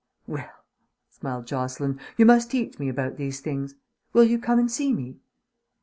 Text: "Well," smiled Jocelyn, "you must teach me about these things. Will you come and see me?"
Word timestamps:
"Well," 0.25 0.49
smiled 1.11 1.45
Jocelyn, 1.45 1.99
"you 2.17 2.25
must 2.25 2.49
teach 2.49 2.79
me 2.79 2.89
about 2.89 3.17
these 3.17 3.39
things. 3.39 3.75
Will 4.13 4.23
you 4.23 4.39
come 4.39 4.57
and 4.57 4.71
see 4.71 4.91
me?" 4.91 5.19